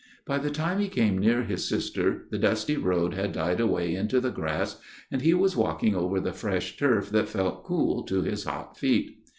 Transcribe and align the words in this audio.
By 0.25 0.39
the 0.39 0.49
time 0.49 0.79
he 0.79 0.87
came 0.89 1.19
near 1.19 1.43
his 1.43 1.69
sister 1.69 2.25
the 2.31 2.39
dusty 2.39 2.75
road 2.75 3.13
had 3.13 3.33
died 3.33 3.59
away 3.59 3.93
into 3.93 4.19
the 4.19 4.31
grass, 4.31 4.81
and 5.11 5.21
he 5.21 5.35
was 5.35 5.55
walking 5.55 5.93
over 5.93 6.19
the 6.19 6.33
fresh 6.33 6.75
turf 6.75 7.11
that 7.11 7.27
felt 7.29 7.63
cool 7.63 8.01
to 8.05 8.23
his 8.23 8.45
hot 8.45 8.75
feet. 8.79 9.19